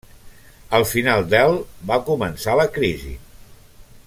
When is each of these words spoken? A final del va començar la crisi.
A 0.77 0.79
final 0.91 1.27
del 1.35 1.59
va 1.91 2.01
començar 2.09 2.57
la 2.63 2.69
crisi. 2.79 3.17